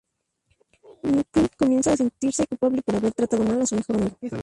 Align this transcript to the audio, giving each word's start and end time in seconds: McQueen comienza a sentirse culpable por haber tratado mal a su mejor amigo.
McQueen 1.03 1.49
comienza 1.55 1.91
a 1.93 1.97
sentirse 1.97 2.47
culpable 2.47 2.81
por 2.81 2.95
haber 2.95 3.13
tratado 3.13 3.43
mal 3.43 3.61
a 3.61 3.67
su 3.67 3.75
mejor 3.75 3.97
amigo. 3.97 4.37